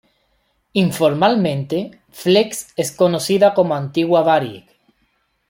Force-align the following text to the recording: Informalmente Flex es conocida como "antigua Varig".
Informalmente 0.73 2.01
Flex 2.09 2.69
es 2.75 2.91
conocida 2.91 3.53
como 3.53 3.75
"antigua 3.75 4.23
Varig". 4.23 4.65